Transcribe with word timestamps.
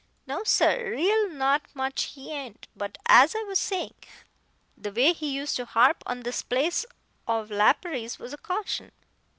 No 0.25 0.43
sir 0.43 0.93
ree! 0.93 1.27
Not 1.29 1.61
much, 1.75 2.15
he 2.15 2.31
ain't. 2.31 2.67
But, 2.75 2.97
as 3.05 3.35
I 3.35 3.43
was 3.43 3.59
sayin', 3.59 3.93
the 4.75 4.91
way 4.91 5.13
he 5.13 5.29
used 5.29 5.57
to 5.57 5.65
harp 5.65 6.01
on 6.07 6.21
this 6.21 6.41
place 6.41 6.87
o' 7.27 7.41
Lapierre's 7.47 8.17
was 8.17 8.33
a 8.33 8.37
caution. 8.37 8.93